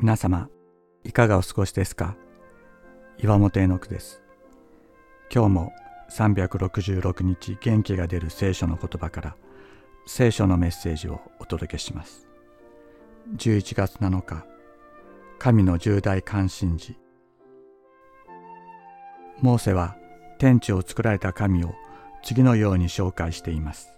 [0.00, 0.48] 皆様
[1.02, 2.14] いかがお過ごしですか？
[3.18, 4.22] 岩本絵の句です。
[5.34, 5.72] 今日も
[6.12, 9.36] 366日元気が出る聖書の言葉から
[10.06, 12.28] 聖書のメッセージをお届けします。
[13.38, 14.46] 11月7日
[15.40, 16.96] 神の重大関心事。
[19.40, 19.96] モーセは
[20.38, 21.74] 天地を作られた神を
[22.22, 23.92] 次のように紹介しています。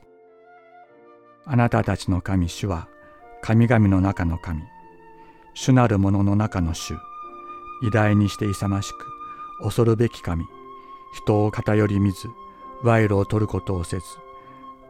[1.44, 2.88] あなたたちの神主は
[3.42, 4.62] 神々の中の神。
[5.54, 6.94] 主なる者の中の主。
[7.82, 9.06] 偉大にして勇ましく
[9.62, 10.44] 恐るべき神。
[11.12, 12.28] 人を偏り見ず
[12.82, 14.04] 賄賂を取ることをせず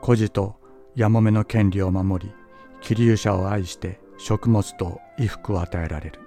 [0.00, 0.56] 孤児と
[0.94, 2.32] やもめの権利を守り
[2.80, 6.20] 気流者を愛して食物と衣服を与えられる。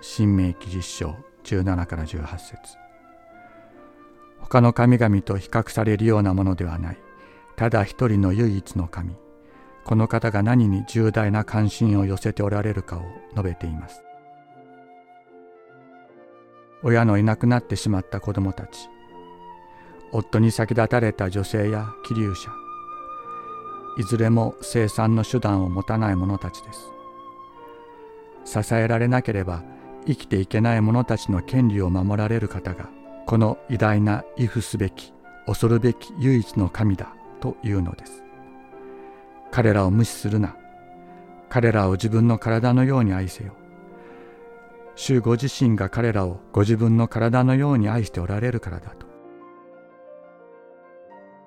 [0.00, 2.56] 新明記実章17から18節。
[4.38, 6.98] 他の神々と比較されるようなものではない。
[7.56, 9.16] ただ一人の唯一の神。
[9.88, 14.02] この方が何に重大な関心を寄せておられるかを述べています。
[16.82, 18.90] 親のいなくなってしまった子供たち
[20.12, 22.50] 夫に先立たれた女性や気流者
[23.96, 26.72] いずれも生産の手段を持たない者たちで
[28.44, 28.62] す。
[28.62, 29.64] 支えられなければ
[30.06, 32.90] 生きていけない者たちの権利を守られる方が
[33.24, 35.14] この偉大な畏怖すべき
[35.46, 38.27] 恐るべき唯一の神だというのです。
[39.58, 40.54] 彼らを無視するな。
[41.48, 43.54] 彼らを自分の体のように愛せよ。
[44.94, 49.08] 主ご自身が彼らをご自分の体のように愛しておられるからだと。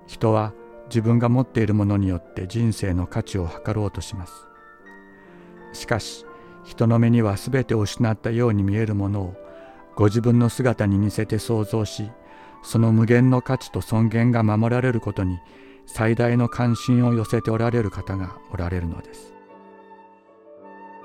[0.06, 0.52] 人は
[0.90, 4.46] 自分が持っているものによって人生の価値を測ろうとします。
[5.72, 6.26] しかし、
[6.64, 9.34] 人の目には全てを失ったように見えるものを
[9.96, 12.10] ご自分の姿に似せて想像し、
[12.62, 15.38] その無限の価値と尊厳が守られることに
[15.86, 19.34] 最大の関心を寄せておられる方がおられるのです。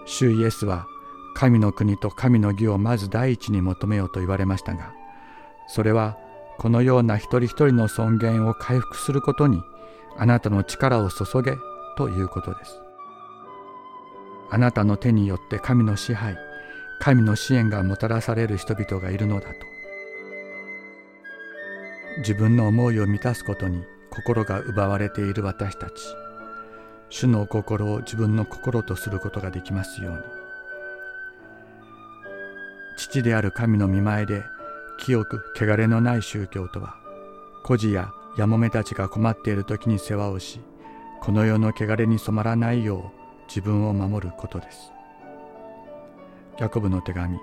[0.05, 0.87] 主イエスは
[1.35, 4.93] 神の国と神の義をまず第一に求めようと言われましたが、
[5.67, 6.17] それは
[6.57, 9.61] このような一人一人の尊厳を回復することに
[10.17, 11.53] あなたの力を注げ
[11.97, 12.81] ということです。
[14.49, 16.37] あなたの手によって神の支配、
[16.99, 19.55] 神の支援がもたらされる人々がいるのだと。
[22.19, 23.83] 自分の思いを満たすことに
[24.17, 25.93] 心が奪われている私たち。
[27.09, 30.21] 主の心を自分の心とすることができますように。
[32.97, 34.43] 父である神の見前で
[34.99, 36.95] 清く汚れのない宗教とは
[37.63, 40.61] 孤児ややもめたちが困っている時に世話をし
[41.21, 44.91] この世の汚れに染まらないよう自分を守ることです。
[46.59, 47.37] ヤコブの手紙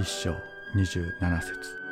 [0.00, 0.34] 一章
[0.74, 1.85] 二十七節。